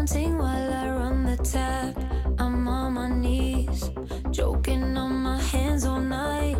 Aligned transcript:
Counting 0.00 0.38
while 0.38 0.72
I 0.72 0.88
run 0.88 1.24
the 1.24 1.36
tap. 1.36 1.94
I'm 2.38 2.66
on 2.66 2.94
my 2.94 3.10
knees, 3.10 3.90
joking 4.30 4.96
on 4.96 5.12
my 5.16 5.38
hands 5.38 5.84
all 5.84 6.00
night. 6.00 6.56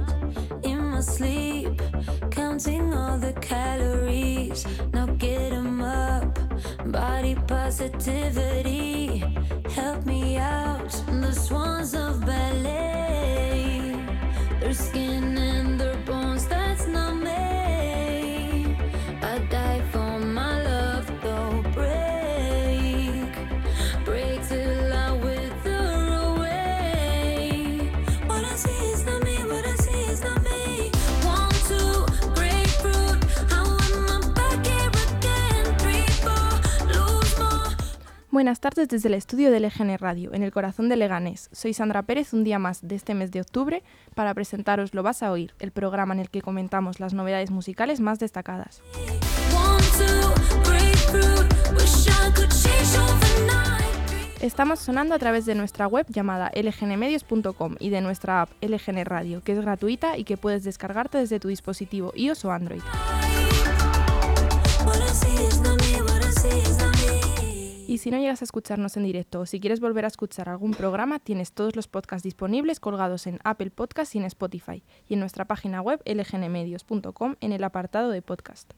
In 0.62 0.90
my 0.90 1.01
sleep, 1.01 1.80
counting 2.30 2.92
all 2.92 3.16
the 3.16 3.32
calories. 3.40 4.66
Now 4.92 5.06
get 5.06 5.54
'em 5.54 5.81
up. 5.81 6.38
Body 6.85 7.35
positivity, 7.47 9.24
help 9.75 10.04
me 10.04 10.37
out. 10.37 10.93
The 11.07 11.33
swans 11.33 11.95
of 11.95 12.21
ballet, 12.27 13.97
their 14.61 14.75
skin 14.75 15.38
and 15.38 15.60
Buenas 38.33 38.61
tardes 38.61 38.87
desde 38.87 39.09
el 39.09 39.15
estudio 39.15 39.51
de 39.51 39.59
LGN 39.59 39.98
Radio, 39.98 40.33
en 40.33 40.45
el 40.45 40.52
corazón 40.52 40.89
de 40.89 40.95
Leganés. 40.95 41.48
Soy 41.51 41.75
Sandra 41.75 42.02
Pérez, 42.02 42.33
un 42.33 42.45
día 42.45 42.61
más 42.61 42.87
de 42.87 42.95
este 42.95 43.12
mes 43.12 43.33
de 43.33 43.41
octubre, 43.41 43.83
para 44.15 44.34
presentaros 44.34 44.95
Lo 44.95 45.03
vas 45.03 45.25
a 45.25 45.33
oír, 45.33 45.53
el 45.59 45.73
programa 45.73 46.15
en 46.15 46.20
el 46.20 46.30
que 46.30 46.41
comentamos 46.41 47.01
las 47.01 47.12
novedades 47.12 47.51
musicales 47.51 47.98
más 47.98 48.20
destacadas. 48.20 48.83
Estamos 54.41 54.78
sonando 54.78 55.17
a 55.17 55.19
través 55.19 55.45
de 55.45 55.56
nuestra 55.56 55.89
web 55.89 56.06
llamada 56.08 56.53
lgnmedios.com 56.55 57.75
y 57.81 57.91
de 57.91 58.01
nuestra 58.01 58.42
app 58.42 58.51
LGN 58.62 59.06
Radio, 59.06 59.42
que 59.42 59.53
es 59.53 59.61
gratuita 59.61 60.17
y 60.17 60.23
que 60.23 60.36
puedes 60.36 60.62
descargarte 60.62 61.19
desde 61.19 61.41
tu 61.41 61.48
dispositivo 61.48 62.12
iOS 62.14 62.45
o 62.45 62.53
Android. 62.53 62.83
Y 67.91 67.98
si 67.98 68.12
no 68.12 68.19
llegas 68.19 68.41
a 68.41 68.44
escucharnos 68.44 68.96
en 68.96 69.02
directo 69.02 69.41
o 69.41 69.46
si 69.46 69.58
quieres 69.58 69.80
volver 69.80 70.05
a 70.05 70.06
escuchar 70.06 70.48
algún 70.48 70.70
programa, 70.70 71.19
tienes 71.19 71.50
todos 71.50 71.74
los 71.74 71.88
podcasts 71.88 72.22
disponibles 72.22 72.78
colgados 72.78 73.27
en 73.27 73.41
Apple 73.42 73.72
Podcasts 73.72 74.14
y 74.14 74.19
en 74.19 74.27
Spotify 74.27 74.84
y 75.08 75.14
en 75.14 75.20
nuestra 75.20 75.44
página 75.44 75.83
web 75.83 76.00
lgnmedios.com 76.06 77.34
en 77.41 77.52
el 77.52 77.64
apartado 77.64 78.11
de 78.11 78.22
podcast. 78.22 78.74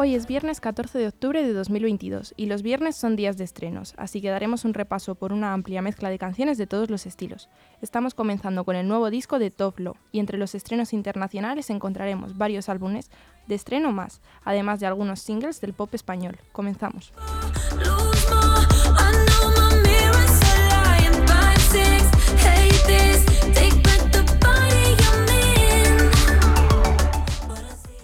Hoy 0.00 0.14
es 0.14 0.28
viernes 0.28 0.60
14 0.60 0.96
de 0.96 1.08
octubre 1.08 1.42
de 1.42 1.52
2022 1.52 2.32
y 2.36 2.46
los 2.46 2.62
viernes 2.62 2.94
son 2.94 3.16
días 3.16 3.36
de 3.36 3.42
estrenos, 3.42 3.94
así 3.96 4.20
que 4.20 4.30
daremos 4.30 4.64
un 4.64 4.72
repaso 4.72 5.16
por 5.16 5.32
una 5.32 5.52
amplia 5.52 5.82
mezcla 5.82 6.08
de 6.08 6.20
canciones 6.20 6.56
de 6.56 6.68
todos 6.68 6.88
los 6.88 7.04
estilos. 7.04 7.48
Estamos 7.82 8.14
comenzando 8.14 8.62
con 8.64 8.76
el 8.76 8.86
nuevo 8.86 9.10
disco 9.10 9.40
de 9.40 9.50
Top 9.50 9.80
Lo 9.80 9.96
y 10.12 10.20
entre 10.20 10.38
los 10.38 10.54
estrenos 10.54 10.92
internacionales 10.92 11.68
encontraremos 11.68 12.38
varios 12.38 12.68
álbumes 12.68 13.10
de 13.48 13.56
estreno 13.56 13.90
más, 13.90 14.20
además 14.44 14.78
de 14.78 14.86
algunos 14.86 15.18
singles 15.18 15.60
del 15.60 15.72
pop 15.72 15.92
español. 15.92 16.38
Comenzamos. 16.52 17.12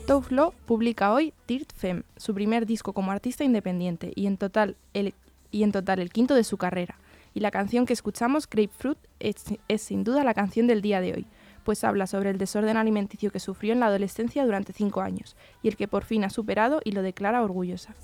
Lo 0.07 0.53
publica 0.67 1.13
hoy 1.13 1.33
Dirt 1.49 1.73
Femme, 1.75 2.03
su 2.17 2.35
primer 2.35 2.67
disco 2.67 2.93
como 2.93 3.11
artista 3.11 3.43
independiente 3.43 4.13
y 4.15 4.27
en 4.27 4.37
total 4.37 4.77
el, 4.93 5.15
y 5.51 5.63
en 5.63 5.73
total 5.73 5.99
el 5.99 6.11
quinto 6.11 6.35
de 6.35 6.45
su 6.45 6.59
carrera. 6.59 6.97
Y 7.33 7.41
la 7.41 7.51
canción 7.51 7.87
que 7.87 7.95
escuchamos, 7.95 8.49
Grapefruit, 8.49 8.99
es, 9.19 9.45
sin 9.79 10.05
duda 10.05 10.23
la 10.23 10.35
canción 10.35 10.67
del 10.67 10.83
día 10.83 11.01
de 11.01 11.15
hoy, 11.15 11.27
pues 11.65 11.85
habla 11.85 12.07
sobre 12.07 12.31
el 12.31 12.39
desorden 12.39 12.77
alimenticio 12.77 13.31
que 13.31 13.41
sufrió 13.41 13.73
en 13.73 13.81
la 13.81 13.87
adolescencia 13.87 14.45
durante 14.45 14.73
cinco 14.73 15.01
años 15.01 15.37
y 15.63 15.69
el 15.69 15.77
que 15.77 15.89
por 15.89 16.05
fin 16.05 16.25
ha 16.25 16.31
superado 16.31 16.81
y 16.85 16.93
lo 16.93 17.03
declara 17.03 17.43
orgullosa. 17.43 17.95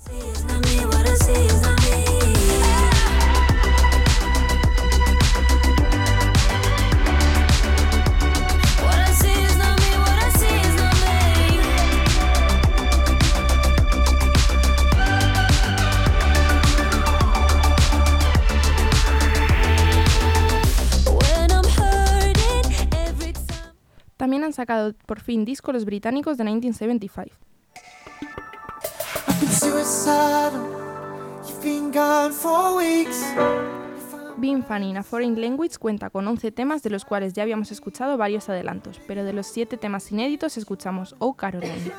También 24.21 24.43
han 24.43 24.53
sacado 24.53 24.93
por 25.07 25.19
fin 25.19 25.45
disco 25.45 25.71
los 25.71 25.83
británicos 25.83 26.37
de 26.37 26.43
1975. 26.43 27.35
been 29.39 29.49
suicidal. 29.49 30.51
You've 31.43 31.63
been 31.63 31.91
gone 31.91 32.31
for 32.31 32.77
weeks. 32.77 33.25
Being 34.37 34.61
Funny 34.61 34.91
in 34.91 34.97
a 34.97 35.01
Foreign 35.01 35.41
Language 35.41 35.79
cuenta 35.79 36.11
con 36.11 36.27
11 36.27 36.51
temas 36.51 36.83
de 36.83 36.91
los 36.91 37.03
cuales 37.03 37.33
ya 37.33 37.41
habíamos 37.41 37.71
escuchado 37.71 38.15
varios 38.15 38.47
adelantos, 38.47 39.01
pero 39.07 39.23
de 39.23 39.33
los 39.33 39.47
7 39.47 39.77
temas 39.77 40.11
inéditos 40.11 40.55
escuchamos 40.55 41.15
Oh 41.17 41.33
Caroline. 41.33 41.91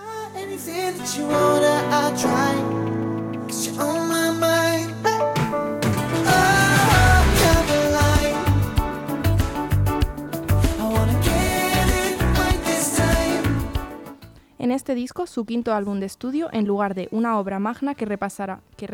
Este 14.73 14.95
disco, 14.95 15.27
su 15.27 15.45
quinto 15.45 15.75
álbum 15.75 16.01
de 16.01 16.07
estudio, 16.07 16.49
en 16.53 16.67
lugar 16.67 16.95
de 16.95 17.09
una 17.11 17.39
obra 17.39 17.59
magna 17.59 17.95
que 17.95 18.05
repasará, 18.05 18.61
que 18.77 18.89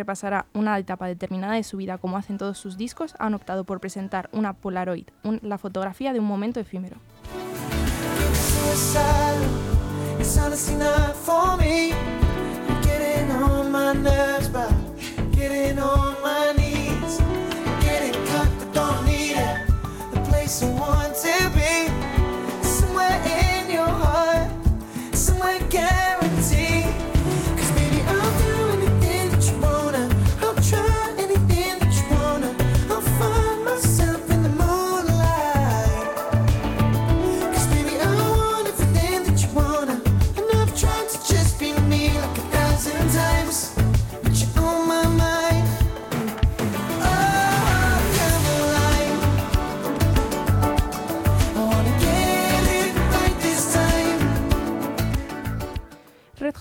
una 0.55 0.79
etapa 0.79 1.07
determinada 1.07 1.55
de 1.55 1.63
su 1.63 1.77
vida 1.77 1.99
como 1.99 2.17
hacen 2.17 2.39
todos 2.39 2.59
sus 2.59 2.77
discos, 2.77 3.15
han 3.19 3.35
optado 3.35 3.65
por 3.65 3.81
presentar 3.81 4.29
una 4.33 4.53
Polaroid, 4.53 5.09
la 5.43 5.59
fotografía 5.59 6.13
de 6.13 6.21
un 6.21 6.27
momento 6.27 6.61
efímero. 6.61 6.97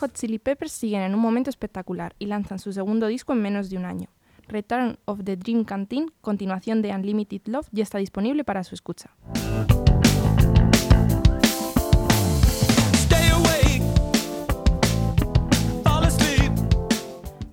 Hot 0.08 0.14
Chili 0.14 0.40
Peppers 0.40 0.72
siguen 0.72 1.02
en 1.02 1.14
un 1.14 1.20
momento 1.20 1.50
espectacular 1.50 2.16
y 2.18 2.28
lanzan 2.28 2.60
su 2.60 2.72
segundo 2.72 3.08
disco 3.08 3.34
en 3.34 3.42
menos 3.42 3.70
de 3.70 3.76
un 3.76 3.84
año. 3.84 4.08
Return 4.48 4.98
of 5.04 5.26
the 5.26 5.36
Dream 5.36 5.66
Canteen, 5.66 6.14
continuación 6.22 6.82
de 6.82 6.92
Unlimited 6.96 7.42
Love, 7.48 7.68
ya 7.74 7.84
está 7.84 7.98
disponible 7.98 8.46
para 8.46 8.64
su 8.64 8.74
escucha. 8.74 9.10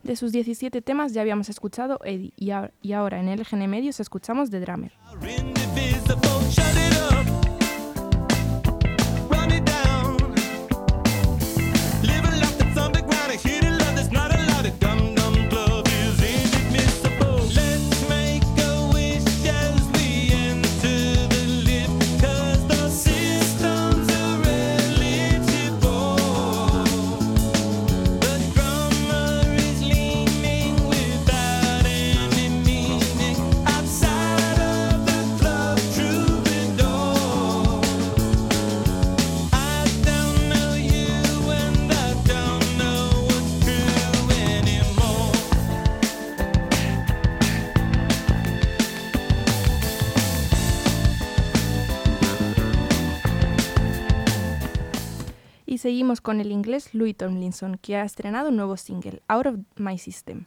De 0.03 0.17
sus 0.17 0.33
17 0.33 0.83
temas 0.83 1.15
ya 1.15 1.23
habíamos 1.23 1.49
escuchado 1.49 1.99
Eddie 2.05 2.33
y, 2.37 2.93
ahora- 2.93 3.19
en 3.21 3.29
LGN 3.29 3.67
Medios 3.69 4.01
escuchamos 4.01 4.51
The 4.51 4.61
Drummer. 4.61 4.93
Seguimos 56.05 56.21
con 56.21 56.39
el 56.39 56.53
inglés 56.53 56.93
Louis 56.93 57.17
Tomlinson, 57.17 57.79
que 57.81 57.97
ha 57.97 58.05
estrenado 58.05 58.51
un 58.51 58.57
nuevo 58.57 58.77
single, 58.77 59.23
Out 59.27 59.47
of 59.47 59.55
My 59.77 59.97
System. 59.97 60.45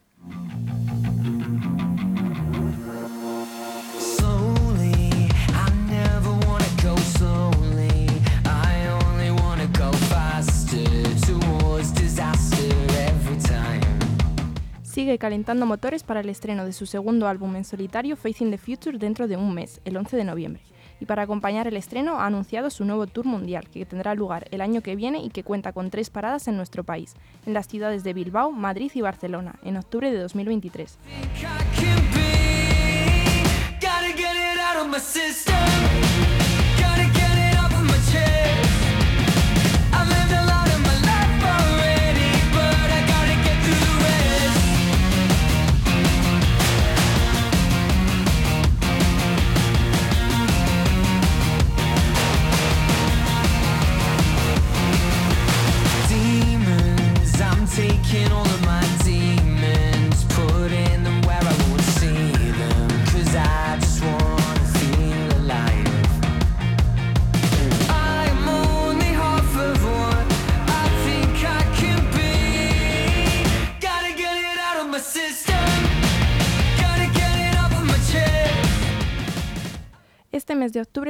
Sigue 14.83 15.17
calentando 15.17 15.65
motores 15.65 16.03
para 16.03 16.19
el 16.19 16.29
estreno 16.29 16.65
de 16.65 16.73
su 16.73 16.85
segundo 16.85 17.27
álbum 17.27 17.55
en 17.55 17.65
solitario, 17.65 18.15
Facing 18.15 18.51
the 18.51 18.59
Future, 18.59 18.99
dentro 18.99 19.27
de 19.27 19.37
un 19.37 19.55
mes, 19.55 19.81
el 19.85 19.97
11 19.97 20.17
de 20.17 20.23
noviembre. 20.23 20.61
Y 20.99 21.05
para 21.05 21.23
acompañar 21.23 21.67
el 21.67 21.77
estreno 21.77 22.19
ha 22.19 22.25
anunciado 22.25 22.69
su 22.69 22.85
nuevo 22.85 23.07
tour 23.07 23.25
mundial, 23.25 23.69
que 23.69 23.85
tendrá 23.85 24.15
lugar 24.15 24.47
el 24.51 24.61
año 24.61 24.81
que 24.81 24.95
viene 24.95 25.23
y 25.23 25.29
que 25.29 25.43
cuenta 25.43 25.73
con 25.73 25.89
tres 25.89 26.09
paradas 26.09 26.47
en 26.47 26.57
nuestro 26.57 26.83
país, 26.83 27.15
en 27.45 27.53
las 27.53 27.67
ciudades 27.67 28.03
de 28.03 28.13
Bilbao, 28.13 28.51
Madrid 28.51 28.91
y 28.93 29.01
Barcelona, 29.01 29.55
en 29.63 29.77
octubre 29.77 30.11
de 30.11 30.19
2023. 30.19 30.97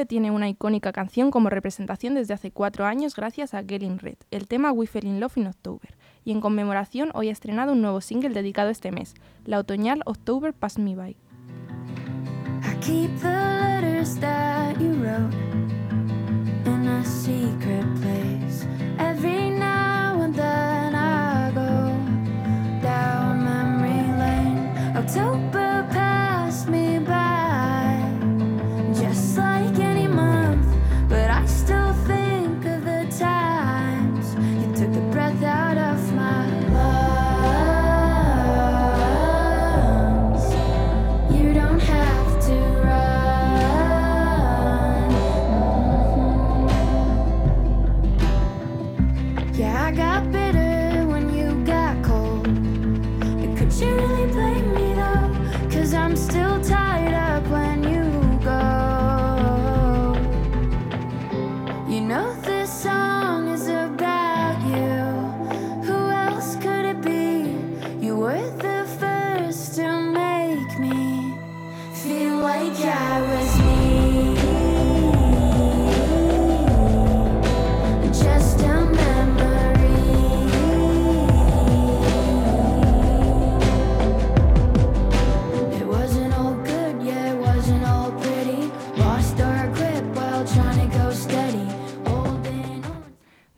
Tiene 0.06 0.32
una 0.32 0.50
icónica 0.50 0.92
canción 0.92 1.32
como 1.32 1.50
representación 1.50 2.14
desde 2.14 2.34
hace 2.34 2.52
cuatro 2.52 2.86
años 2.86 3.16
gracias 3.16 3.54
a 3.54 3.64
Getting 3.64 4.00
Red, 4.00 4.18
el 4.32 4.48
tema 4.48 4.72
We 4.72 4.88
Fell 4.88 5.06
in 5.06 5.20
Love 5.20 5.38
in 5.38 5.48
October. 5.48 5.98
Y 6.24 6.32
en 6.32 6.42
conmemoración 6.42 7.12
hoy 7.14 7.30
ha 7.30 7.32
estrenado 7.32 7.72
un 7.72 7.82
nuevo 7.82 8.02
single 8.02 8.30
dedicado 8.30 8.70
este 8.70 8.92
mes, 8.92 9.16
la 9.46 9.60
otoñal 9.60 10.02
October 10.06 10.54
Pass 10.54 10.78
Me 10.78 10.96
By. 10.96 11.16
I 12.64 12.76
keep 12.82 13.10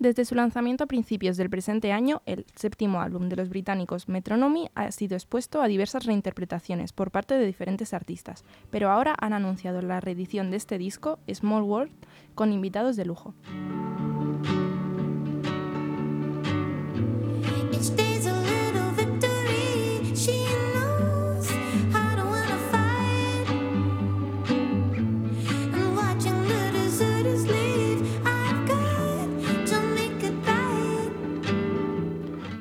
Desde 0.10 0.26
su 0.26 0.34
lanzamiento 0.34 0.86
a 0.86 0.88
principios 0.88 1.38
del 1.38 1.52
presente 1.52 1.92
año, 1.92 2.24
el 2.26 2.48
séptimo 2.56 3.00
álbum 3.00 3.30
de 3.30 3.36
los 3.36 3.48
británicos 3.48 4.10
Metronomy 4.10 4.72
ha 4.74 4.92
sido 4.92 5.16
expuesto 5.16 5.62
a 5.62 5.68
diversas 5.68 6.04
reinterpretaciones 6.04 6.94
por 6.94 7.12
parte 7.12 7.36
de 7.36 7.46
diferentes 7.46 7.94
artistas, 7.94 8.44
pero 8.72 8.90
ahora 8.90 9.14
han 9.20 9.34
anunciado 9.34 9.84
la 9.84 10.00
reedición 10.00 10.50
de 10.50 10.58
este 10.58 10.80
disco, 10.80 11.20
Small 11.32 11.62
World, 11.62 11.92
con 12.34 12.52
invitados 12.52 12.96
de 12.96 13.06
lujo. 13.06 13.36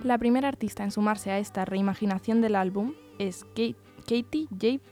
La 0.08 0.16
primera 0.16 0.48
artista 0.48 0.84
en 0.84 0.90
sumarse 0.90 1.30
a 1.30 1.38
esta 1.38 1.66
reimaginación 1.66 2.40
del 2.40 2.56
álbum 2.56 2.94
es 3.18 3.44
Kate- 3.54 3.76
Katie 4.06 4.46
J. 4.58 4.82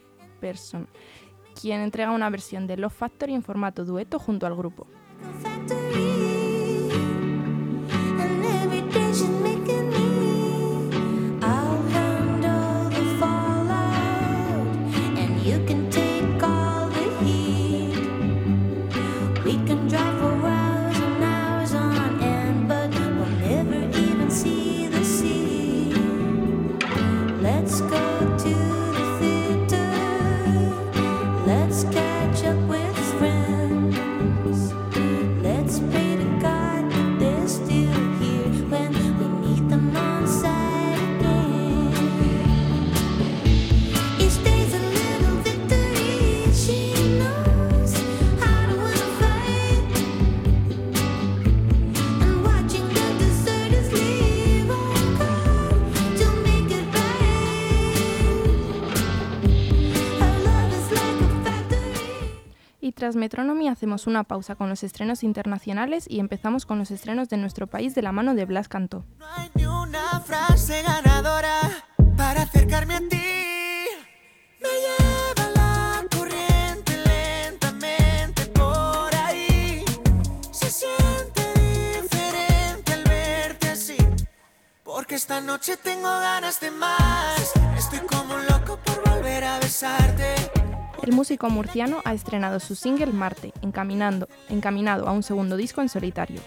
Person, 0.42 0.88
quien 1.58 1.80
entrega 1.80 2.10
una 2.10 2.28
versión 2.28 2.66
de 2.66 2.76
Love 2.76 2.92
Factory 2.92 3.32
en 3.32 3.42
formato 3.42 3.86
dueto 3.86 4.18
junto 4.18 4.46
al 4.46 4.54
grupo. 4.54 4.86
Y 63.06 63.08
tras 63.08 63.14
Metronomy 63.14 63.68
hacemos 63.68 64.08
una 64.08 64.24
pausa 64.24 64.56
con 64.56 64.68
los 64.68 64.82
estrenos 64.82 65.22
internacionales 65.22 66.06
y 66.08 66.18
empezamos 66.18 66.66
con 66.66 66.80
los 66.80 66.90
estrenos 66.90 67.28
de 67.28 67.36
nuestro 67.36 67.68
país 67.68 67.94
de 67.94 68.02
la 68.02 68.10
mano 68.10 68.34
de 68.34 68.44
Blas 68.46 68.66
Cantó. 68.66 69.04
No 69.18 69.26
hay 69.36 69.48
ni 69.54 69.64
una 69.64 70.18
frase 70.18 70.82
ganadora 70.82 71.60
para 72.16 72.42
acercarme 72.42 72.94
a 72.94 72.98
ti. 72.98 73.22
Me 74.60 74.68
lleva 74.82 75.50
la 75.54 76.04
corriente 76.16 76.94
lentamente 77.06 78.46
por 78.46 79.14
ahí. 79.14 79.84
Se 80.50 80.68
siente 80.68 81.42
diferente 82.00 82.92
al 85.30 85.46
noche 85.46 85.76
tengo 85.76 86.08
ganas 86.08 86.58
de 86.58 86.72
más. 86.72 87.52
Estoy 87.78 88.00
como 88.00 88.34
un 88.34 88.46
loco 88.46 88.80
por 88.84 89.08
volver 89.08 89.44
a 89.44 89.60
besarte. 89.60 90.55
El 91.02 91.12
músico 91.12 91.48
murciano 91.50 92.00
ha 92.04 92.14
estrenado 92.14 92.58
su 92.58 92.74
single 92.74 93.12
Marte, 93.12 93.52
encaminando, 93.62 94.28
encaminado 94.48 95.06
a 95.06 95.12
un 95.12 95.22
segundo 95.22 95.56
disco 95.56 95.82
en 95.82 95.88
solitario. 95.88 96.40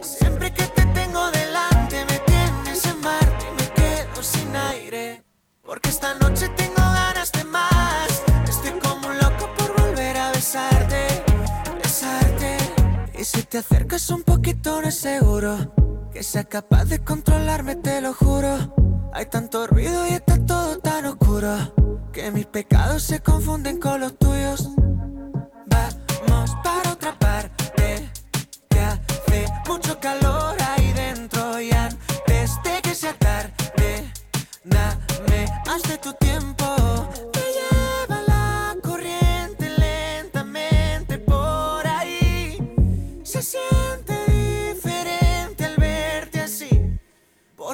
Siempre 0.00 0.52
que 0.52 0.64
te 0.64 0.84
tengo 0.86 1.30
delante 1.30 2.04
me 2.06 2.18
tienes 2.20 2.84
en 2.86 3.00
Marte 3.00 3.46
y 3.46 3.62
me 3.62 3.72
quedo 3.74 4.22
sin 4.22 4.56
aire. 4.56 5.22
Porque 5.62 5.90
esta 5.90 6.14
noche 6.14 6.48
tengo 6.56 6.76
ganas 6.76 7.30
de 7.32 7.44
más. 7.44 8.22
Estoy 8.48 8.72
como 8.80 9.08
un 9.08 9.18
loco 9.18 9.48
por 9.56 9.80
volver 9.80 10.16
a 10.16 10.32
besarte, 10.32 11.06
besarte. 11.82 12.56
Y 13.18 13.24
si 13.24 13.42
te 13.42 13.58
acercas 13.58 14.08
un 14.10 14.22
poquito 14.22 14.80
no 14.80 14.88
es 14.88 14.98
seguro 14.98 15.72
que 16.12 16.22
sea 16.22 16.44
capaz 16.44 16.86
de 16.86 17.04
controlarme, 17.04 17.76
te 17.76 18.00
lo 18.00 18.14
juro. 18.14 18.74
Hay 19.12 19.26
tanto 19.26 19.66
ruido 19.66 20.06
y 20.06 20.14
está 20.14 20.44
todo 20.44 20.78
tan 20.78 21.06
oscuro 21.06 21.87
que 22.18 22.32
mis 22.32 22.46
pecados 22.46 23.04
se 23.04 23.20
confunden 23.20 23.78
con 23.78 24.00
los 24.00 24.18
tuyos. 24.18 24.70
Vamos 26.26 26.50
para 26.64 26.90
otra 26.90 27.16
parte 27.16 28.10
que 28.68 28.80
hace 28.80 29.46
mucho 29.68 30.00
calor 30.00 30.56
ahí 30.60 30.92
dentro 30.94 31.60
y 31.60 31.70
antes 31.70 32.60
de 32.64 32.82
que 32.82 32.94
sea 32.96 33.14
tarde, 33.14 34.12
dame 34.64 35.46
más 35.64 35.82
de 35.84 35.96
tu 35.98 36.12
tiempo. 36.14 37.27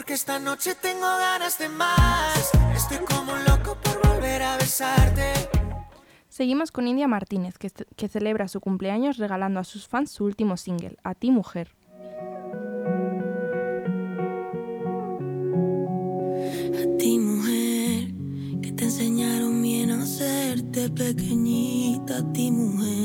Porque 0.05 0.13
esta 0.13 0.39
noche 0.39 0.75
tengo 0.75 1.01
ganas 1.01 1.59
de 1.59 1.67
más. 1.71 2.51
Estoy 2.77 2.99
como 3.07 3.33
un 3.33 3.43
loco 3.47 3.75
por 3.83 4.07
volver 4.07 4.43
a 4.43 4.59
besarte. 4.59 5.33
Seguimos 6.29 6.71
con 6.71 6.87
India 6.87 7.09
Martínez, 7.09 7.57
que, 7.57 7.71
que 7.71 8.09
celebra 8.09 8.47
su 8.49 8.61
cumpleaños 8.61 9.17
regalando 9.17 9.61
a 9.61 9.65
sus 9.65 9.89
fans 9.89 10.11
su 10.11 10.27
último 10.27 10.59
single, 10.59 10.99
A 11.05 11.15
ti 11.15 11.31
mujer. 11.31 11.75
A 16.83 16.99
ti 16.99 17.19
mujer, 17.19 18.13
que 18.61 18.73
te 18.73 18.85
enseñaron 18.85 19.63
bien 19.63 19.91
a 19.91 20.03
hacerte 20.03 20.91
pequeñita, 20.91 22.19
a 22.19 22.33
ti 22.35 22.51
mujer, 22.51 23.04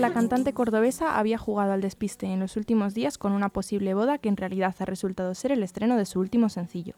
La 0.00 0.14
cantante 0.14 0.54
cordobesa 0.54 1.18
había 1.18 1.36
jugado 1.36 1.72
al 1.72 1.82
despiste 1.82 2.24
en 2.24 2.40
los 2.40 2.56
últimos 2.56 2.94
días 2.94 3.18
con 3.18 3.32
una 3.32 3.50
posible 3.50 3.92
boda 3.92 4.16
que 4.16 4.30
en 4.30 4.38
realidad 4.38 4.74
ha 4.78 4.86
resultado 4.86 5.34
ser 5.34 5.52
el 5.52 5.62
estreno 5.62 5.98
de 5.98 6.06
su 6.06 6.20
último 6.20 6.48
sencillo. 6.48 6.94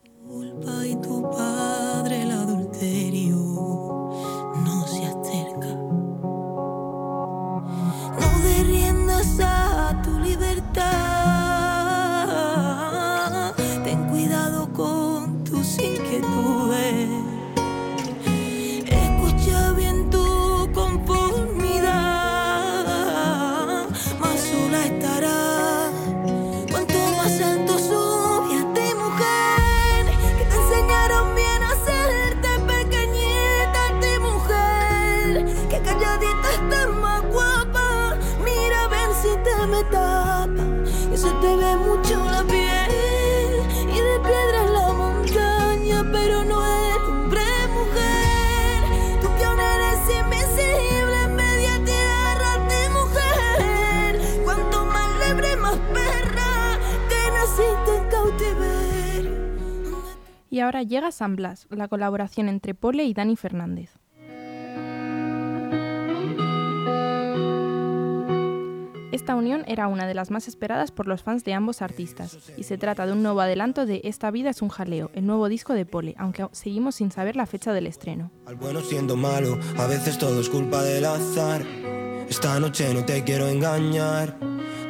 Me 39.72 39.82
tapa, 39.84 40.64
que 41.10 41.16
se 41.16 41.30
te 41.40 41.56
ve 41.56 41.76
mucho 41.76 42.22
la 42.30 42.42
piel 42.44 43.52
y 43.96 43.98
de 44.08 44.16
piedra 44.28 44.58
es 44.64 44.70
la 44.70 44.92
montaña, 44.92 45.98
pero 46.12 46.44
no 46.44 46.58
es 46.62 46.96
hombre 47.08 47.46
mujer. 47.78 49.20
Tú 49.22 49.28
que 49.38 49.44
aún 49.44 49.60
eres 49.74 50.02
invisible 50.20 51.16
en 51.24 51.36
media 51.36 51.74
tierra, 51.90 52.50
ti 52.68 52.82
mujer. 52.98 54.10
Cuanto 54.44 54.84
más 54.84 55.10
lebre, 55.26 55.56
más 55.56 55.78
perra, 55.96 56.78
que 57.08 57.20
naciste 57.38 57.90
en 57.96 58.04
cautiverio. 58.10 59.32
Y 60.50 60.60
ahora 60.60 60.82
llega 60.82 61.10
San 61.12 61.34
Blas, 61.34 61.66
la 61.70 61.88
colaboración 61.88 62.50
entre 62.50 62.74
Pole 62.74 63.04
y 63.04 63.14
Dani 63.14 63.36
Fernández. 63.36 64.01
Esta 69.12 69.36
unión 69.36 69.62
era 69.66 69.88
una 69.88 70.06
de 70.06 70.14
las 70.14 70.30
más 70.30 70.48
esperadas 70.48 70.90
por 70.90 71.06
los 71.06 71.22
fans 71.22 71.44
de 71.44 71.52
ambos 71.52 71.82
artistas, 71.82 72.38
y 72.56 72.62
se 72.62 72.78
trata 72.78 73.04
de 73.04 73.12
un 73.12 73.22
nuevo 73.22 73.42
adelanto 73.42 73.84
de 73.84 74.00
Esta 74.04 74.30
vida 74.30 74.48
es 74.48 74.62
un 74.62 74.70
jaleo, 74.70 75.10
el 75.12 75.26
nuevo 75.26 75.50
disco 75.50 75.74
de 75.74 75.84
Pole, 75.84 76.14
aunque 76.16 76.46
seguimos 76.52 76.94
sin 76.94 77.10
saber 77.10 77.36
la 77.36 77.44
fecha 77.44 77.74
del 77.74 77.86
estreno. 77.86 78.30
Al 78.46 78.54
bueno 78.54 78.80
siendo 78.80 79.14
malo, 79.14 79.58
a 79.78 79.86
veces 79.86 80.16
todo 80.16 80.40
es 80.40 80.48
culpa 80.48 80.82
del 80.82 81.04
azar. 81.04 81.62
Esta 82.26 82.58
noche 82.58 82.94
no 82.94 83.04
te 83.04 83.22
quiero 83.22 83.48
engañar, 83.48 84.38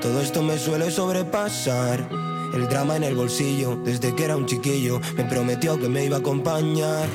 todo 0.01 0.21
esto 0.21 0.41
me 0.41 0.57
suele 0.57 0.93
sobrepasar. 0.93 2.09
El 2.55 2.69
drama 2.69 2.95
en 2.95 3.03
el 3.03 3.17
bolsillo, 3.17 3.75
desde 3.75 4.15
que 4.15 4.25
era 4.25 4.37
un 4.37 4.47
chiquillo, 4.47 5.01
me 5.17 5.25
prometió 5.25 5.81
que 5.81 5.89
me 5.89 6.05
iba 6.05 6.19
a 6.19 6.21
acompañar. 6.21 7.09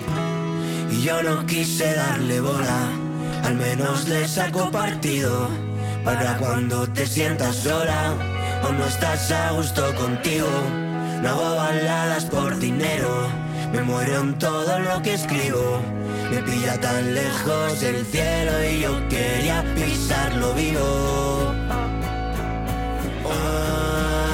Y 0.92 1.04
yo 1.04 1.24
no 1.24 1.46
quise 1.46 1.94
darle 1.94 2.42
bola, 2.42 2.92
al 3.46 3.56
menos 3.56 4.10
le 4.10 4.28
saco 4.28 4.70
partido. 4.72 5.67
Para 6.08 6.38
cuando 6.38 6.88
te 6.88 7.06
sientas 7.06 7.58
sola 7.58 8.14
o 8.64 8.72
no 8.72 8.86
estás 8.86 9.30
a 9.30 9.52
gusto 9.52 9.94
contigo. 9.96 10.48
No 11.22 11.28
hago 11.28 11.56
baladas 11.58 12.24
por 12.24 12.58
dinero, 12.60 13.28
me 13.74 13.82
muero 13.82 14.22
en 14.22 14.38
todo 14.38 14.80
lo 14.80 15.02
que 15.02 15.16
escribo. 15.16 15.82
Me 16.32 16.42
pilla 16.44 16.80
tan 16.80 17.14
lejos 17.14 17.84
el 17.84 18.06
cielo 18.06 18.52
y 18.64 18.80
yo 18.84 19.10
quería 19.10 19.66
pisarlo 19.76 20.54
vivo. 20.54 21.54
Ah, 23.30 24.30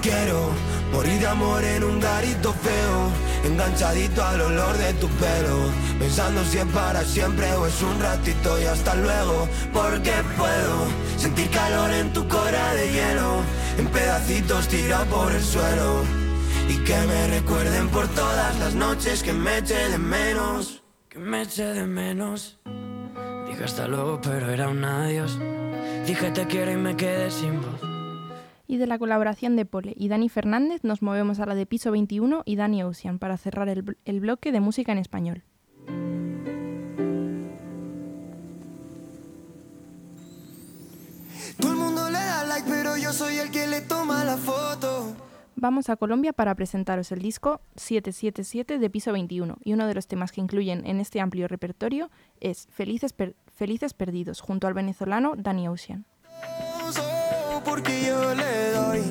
quiero 0.00 0.48
morir 0.90 1.20
de 1.20 1.26
amor 1.26 1.62
en 1.62 1.84
un 1.84 2.00
garito 2.00 2.54
feo, 2.54 3.10
enganchadito 3.44 4.24
al 4.24 4.40
olor 4.40 4.76
de 4.78 4.92
tu 4.94 5.08
pelo, 5.08 5.70
pensando 5.98 6.44
si 6.44 6.58
es 6.58 6.66
para 6.66 7.02
siempre 7.04 7.52
o 7.52 7.66
es 7.66 7.82
un 7.82 8.00
ratito 8.00 8.60
y 8.60 8.64
hasta 8.64 8.94
luego, 8.94 9.48
porque 9.72 10.12
puedo 10.36 10.86
sentir 11.16 11.50
calor 11.50 11.90
en 11.92 12.12
tu 12.12 12.26
cora 12.28 12.74
de 12.74 12.90
hielo, 12.92 13.42
en 13.78 13.86
pedacitos 13.88 14.68
tirado 14.68 15.06
por 15.06 15.32
el 15.32 15.42
suelo, 15.42 16.02
y 16.68 16.76
que 16.84 16.98
me 17.06 17.26
recuerden 17.28 17.88
por 17.88 18.08
todas 18.08 18.58
las 18.58 18.74
noches 18.74 19.22
que 19.22 19.32
me 19.32 19.58
eché 19.58 19.88
de 19.88 19.98
menos. 19.98 20.82
que 21.08 21.18
me 21.18 21.42
eché 21.42 21.66
de 21.74 21.86
menos. 21.86 22.58
Dije 23.46 23.64
hasta 23.64 23.86
luego, 23.86 24.20
pero 24.20 24.50
era 24.50 24.68
un 24.68 24.84
adiós. 24.84 25.38
Dije 26.06 26.30
te 26.32 26.46
quiero 26.46 26.72
y 26.72 26.76
me 26.76 26.96
quedé 26.96 27.30
sin 27.30 27.60
voz. 27.60 27.93
Y 28.66 28.78
de 28.78 28.86
la 28.86 28.98
colaboración 28.98 29.56
de 29.56 29.66
Pole 29.66 29.94
y 29.96 30.08
Dani 30.08 30.28
Fernández 30.28 30.84
nos 30.84 31.02
movemos 31.02 31.38
a 31.38 31.46
la 31.46 31.54
de 31.54 31.66
Piso 31.66 31.90
21 31.90 32.42
y 32.46 32.56
Dani 32.56 32.82
Ocean 32.82 33.18
para 33.18 33.36
cerrar 33.36 33.68
el, 33.68 33.96
el 34.04 34.20
bloque 34.20 34.52
de 34.52 34.60
música 34.60 34.92
en 34.92 34.98
español. 34.98 35.44
Todo 41.60 41.72
el 41.72 41.78
mundo 41.78 42.10
le 42.10 42.18
da 42.18 42.44
like, 42.44 42.68
pero 42.68 42.96
yo 42.96 43.12
soy 43.12 43.36
el 43.38 43.50
que 43.50 43.66
le 43.66 43.80
toma 43.80 44.24
la 44.24 44.36
foto. 44.36 45.14
Vamos 45.56 45.88
a 45.88 45.96
Colombia 45.96 46.32
para 46.32 46.54
presentaros 46.54 47.12
el 47.12 47.20
disco 47.20 47.60
777 47.76 48.78
de 48.78 48.90
Piso 48.90 49.12
21 49.12 49.56
y 49.62 49.72
uno 49.72 49.86
de 49.86 49.94
los 49.94 50.06
temas 50.08 50.32
que 50.32 50.40
incluyen 50.40 50.84
en 50.84 51.00
este 51.00 51.20
amplio 51.20 51.46
repertorio 51.48 52.10
es 52.40 52.66
Felices, 52.70 53.12
Per- 53.12 53.36
Felices 53.54 53.94
Perdidos 53.94 54.40
junto 54.40 54.66
al 54.66 54.74
venezolano 54.74 55.34
Dani 55.36 55.68
Ocean. 55.68 56.04
Porque 57.64 58.04
yo 58.06 58.34
le 58.34 58.72
doy 58.72 59.02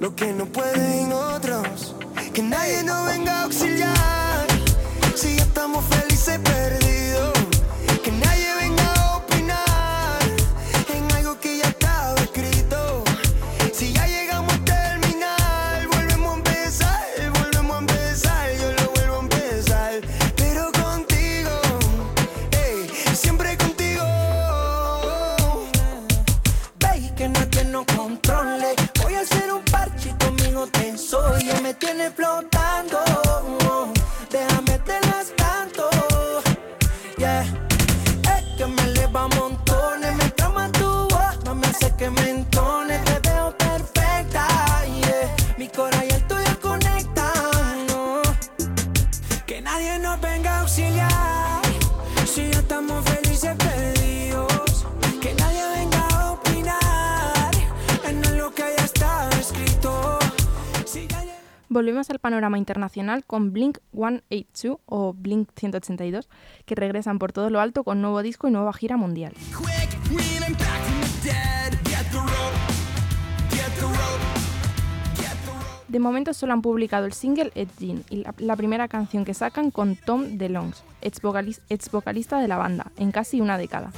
lo 0.00 0.14
que 0.16 0.32
no 0.32 0.46
pueden 0.46 1.12
otros. 1.12 1.94
Que 2.32 2.42
nadie 2.42 2.82
nos 2.82 3.06
venga 3.06 3.40
a 3.40 3.42
auxiliar. 3.44 4.46
Si 5.14 5.36
ya 5.36 5.44
estamos 5.44 5.84
felices 5.84 6.38
perdidos. 6.40 7.33
Tiene 31.94 32.10
flotando. 32.10 32.53
Volvemos 61.74 62.08
al 62.10 62.20
panorama 62.20 62.56
internacional 62.56 63.24
con 63.24 63.52
Blink 63.52 63.78
182 63.90 64.78
o 64.86 65.12
Blink 65.12 65.48
182, 65.56 66.28
que 66.66 66.76
regresan 66.76 67.18
por 67.18 67.32
todo 67.32 67.50
lo 67.50 67.58
alto 67.58 67.82
con 67.82 68.00
nuevo 68.00 68.22
disco 68.22 68.46
y 68.46 68.52
nueva 68.52 68.72
gira 68.72 68.96
mundial. 68.96 69.32
De 75.88 75.98
momento 75.98 76.32
solo 76.32 76.52
han 76.52 76.62
publicado 76.62 77.06
el 77.06 77.12
single 77.12 77.50
Ed 77.56 77.66
Jean 77.80 78.04
y 78.08 78.18
la, 78.22 78.32
la 78.38 78.54
primera 78.54 78.86
canción 78.86 79.24
que 79.24 79.34
sacan 79.34 79.72
con 79.72 79.96
Tom 79.96 80.38
DeLonge, 80.38 80.78
ex, 81.02 81.20
vocalis- 81.20 81.60
ex 81.68 81.90
vocalista 81.90 82.38
de 82.38 82.46
la 82.46 82.56
banda, 82.56 82.92
en 82.98 83.10
casi 83.10 83.40
una 83.40 83.58
década. 83.58 83.90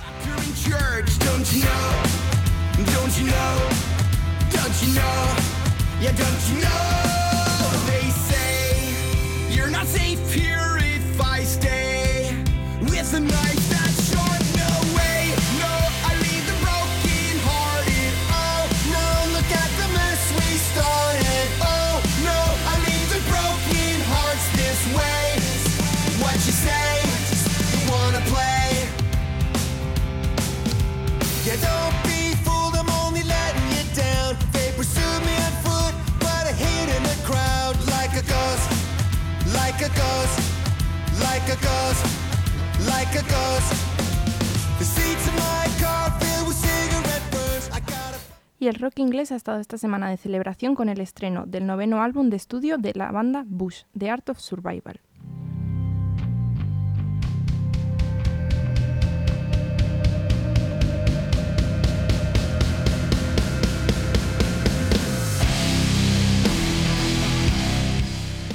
Y 48.58 48.68
el 48.68 48.74
rock 48.76 48.98
inglés 48.98 49.30
ha 49.32 49.36
estado 49.36 49.60
esta 49.60 49.78
semana 49.78 50.10
de 50.10 50.16
celebración 50.16 50.74
con 50.74 50.88
el 50.88 51.00
estreno 51.00 51.46
del 51.46 51.66
noveno 51.66 52.02
álbum 52.02 52.30
de 52.30 52.36
estudio 52.36 52.78
de 52.78 52.92
la 52.94 53.12
banda 53.12 53.44
Bush, 53.46 53.82
The 53.96 54.10
Art 54.10 54.28
of 54.30 54.40
Survival. 54.40 55.00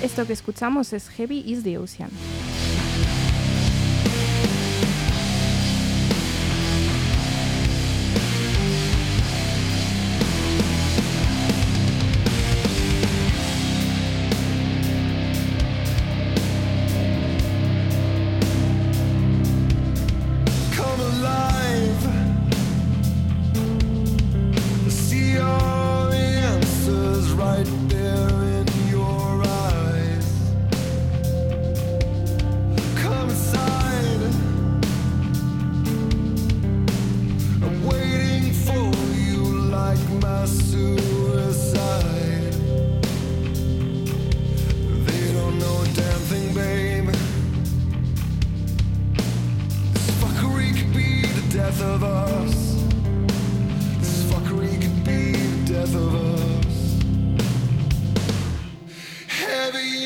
Esto 0.02 0.26
que 0.26 0.34
escuchamos 0.34 0.94
es 0.94 1.10
Heavy 1.10 1.44
is 1.46 1.64
the 1.64 1.78
Ocean. 1.78 2.10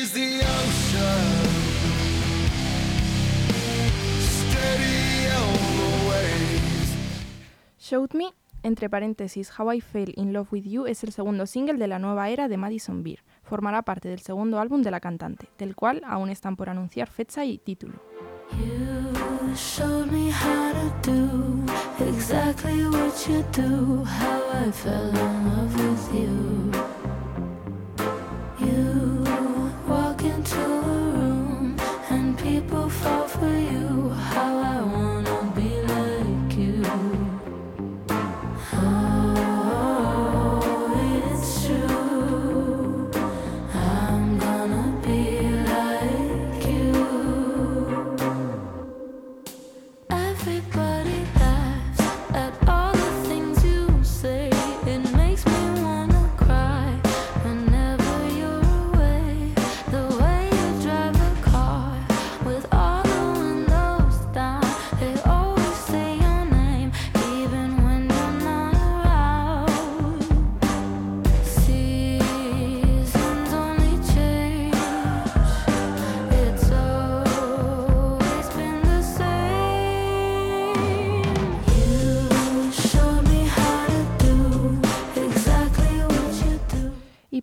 Is 0.06 0.12
the 0.12 0.40
ocean. 0.44 1.26
Steady 4.20 5.26
on 5.42 5.54
the 5.78 5.90
waves. 6.08 6.90
Showed 7.78 8.14
Me, 8.14 8.32
entre 8.62 8.88
paréntesis, 8.88 9.50
How 9.58 9.72
I 9.72 9.80
Fell 9.80 10.12
in 10.16 10.32
Love 10.32 10.48
with 10.52 10.64
You 10.64 10.86
es 10.86 11.02
el 11.04 11.12
segundo 11.12 11.46
single 11.46 11.78
de 11.78 11.88
la 11.88 11.98
nueva 11.98 12.28
era 12.30 12.48
de 12.48 12.56
Madison 12.56 13.02
Beer. 13.02 13.24
Formará 13.42 13.82
parte 13.82 14.08
del 14.08 14.20
segundo 14.20 14.58
álbum 14.60 14.82
de 14.82 14.90
la 14.90 15.00
cantante, 15.00 15.48
del 15.58 15.74
cual 15.74 16.02
aún 16.04 16.30
están 16.30 16.56
por 16.56 16.68
anunciar 16.68 17.08
fecha 17.08 17.44
y 17.44 17.58
título. 17.58 17.94
You 18.58 19.54
showed 19.56 20.12
me 20.12 20.30
how 20.30 20.72
to 20.72 21.10
do 21.10 21.64
exactly 22.08 22.86
what 22.86 23.14
you 23.28 23.42
do, 23.52 24.04
how 24.04 24.40
I 24.52 24.70
fell 24.70 25.08
in 25.08 25.48
love 25.48 25.74
with 25.76 26.14
you. 26.14 26.26
You 26.72 26.85
into 30.46 30.62
a 30.62 30.80
room 30.80 31.76
and 32.10 32.38
people 32.38 32.88
fall 32.88 33.26
for 33.26 33.56
you, 33.58 34.10
how 34.10 34.65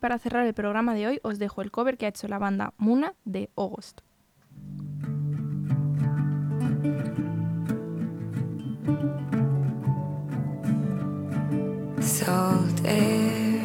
para 0.04 0.20
cerrar 0.20 0.46
el 0.46 0.54
programa 0.54 0.94
de 0.96 1.08
hoy 1.08 1.20
os 1.24 1.40
dejo 1.40 1.62
el 1.62 1.72
cover 1.72 1.98
que 1.98 2.06
ha 2.06 2.10
hecho 2.10 2.28
la 2.28 2.38
banda 2.38 2.74
Muna 2.78 3.14
de 3.24 3.50
August. 3.56 4.02
Salt 12.02 12.86
air 12.86 13.64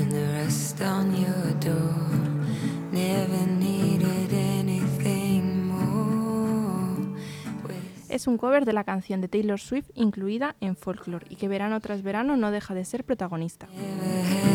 and 0.00 0.10
the 0.10 0.26
rest 0.32 0.80
on 0.80 1.14
your 1.14 1.54
door. 1.60 1.94
Never 2.90 3.46
needed 3.46 4.32
anything 4.32 5.68
more. 5.68 7.06
With 7.62 7.76
Es 8.08 8.26
un 8.26 8.36
cover 8.36 8.64
de 8.64 8.72
la 8.72 8.82
canción 8.82 9.20
de 9.20 9.28
Taylor 9.28 9.60
Swift 9.60 9.90
incluida 9.94 10.56
en 10.58 10.74
Folklore 10.74 11.26
y 11.28 11.36
que 11.36 11.46
verano 11.46 11.78
tras 11.78 12.02
verano 12.02 12.36
no 12.36 12.50
deja 12.50 12.74
de 12.74 12.84
ser 12.84 13.04
protagonista. 13.04 13.68
never 13.68 14.51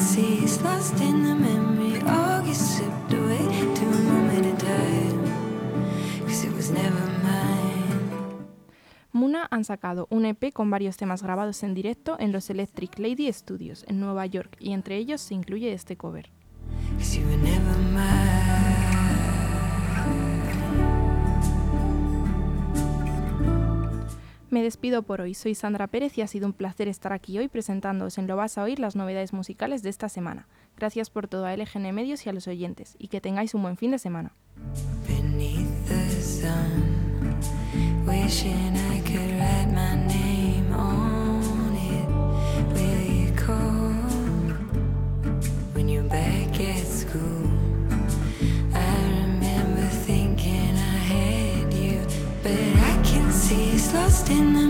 I 0.00 0.02
can 0.02 0.08
see 0.08 0.38
it's 0.42 0.62
lost 0.62 0.98
in 1.00 1.24
the 1.24 1.34
memory. 1.34 2.00
All 2.06 2.42
gets 2.42 2.76
slipped 2.76 3.12
away 3.12 3.44
to 3.74 3.84
a 3.84 4.00
moment 4.08 4.46
in 4.46 4.56
time. 4.56 6.24
Cause 6.26 6.44
it 6.44 6.56
was 6.56 6.70
never 6.70 7.06
mine. 7.22 8.46
Muna 9.12 9.46
han 9.50 9.64
sacado 9.64 10.06
un 10.08 10.24
EP 10.24 10.54
con 10.54 10.70
varios 10.70 10.96
temas 10.96 11.22
grabados 11.22 11.62
en 11.64 11.74
directo 11.74 12.16
en 12.18 12.32
los 12.32 12.48
Electric 12.48 12.98
Lady 12.98 13.30
Studios 13.30 13.84
en 13.88 14.00
Nueva 14.00 14.24
York 14.24 14.56
y 14.58 14.72
entre 14.72 14.96
ellos 14.96 15.20
se 15.20 15.34
incluye 15.34 15.74
este 15.74 15.98
cover. 15.98 16.30
Cause 16.96 17.18
you 17.18 17.26
were 17.26 17.36
never 17.36 17.76
mine. 17.92 18.39
Me 24.50 24.64
despido 24.64 25.02
por 25.02 25.20
hoy, 25.20 25.34
soy 25.34 25.54
Sandra 25.54 25.86
Pérez 25.86 26.18
y 26.18 26.22
ha 26.22 26.26
sido 26.26 26.48
un 26.48 26.52
placer 26.52 26.88
estar 26.88 27.12
aquí 27.12 27.38
hoy 27.38 27.46
presentándoos 27.46 28.18
en 28.18 28.26
Lo 28.26 28.34
vas 28.34 28.58
a 28.58 28.64
oír 28.64 28.80
las 28.80 28.96
novedades 28.96 29.32
musicales 29.32 29.84
de 29.84 29.90
esta 29.90 30.08
semana. 30.08 30.48
Gracias 30.76 31.08
por 31.08 31.28
todo 31.28 31.46
a 31.46 31.56
LGN 31.56 31.94
Medios 31.94 32.26
y 32.26 32.30
a 32.30 32.32
los 32.32 32.48
oyentes 32.48 32.96
y 32.98 33.06
que 33.06 33.20
tengáis 33.20 33.54
un 33.54 33.62
buen 33.62 33.76
fin 33.76 33.92
de 33.92 34.00
semana. 34.00 34.32
Lost 53.92 54.30
in 54.30 54.52
the 54.52 54.69